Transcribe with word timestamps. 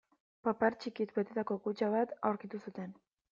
Papar 0.45 0.77
txikiz 0.83 1.07
betetako 1.17 1.59
kutxa 1.67 1.91
bat 1.97 2.17
aurkitu 2.31 2.63
zuten. 2.65 2.99